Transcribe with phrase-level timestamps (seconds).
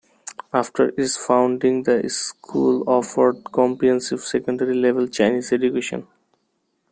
[0.51, 6.07] After its founding, the school offered comprehensive secondary level Chinese education.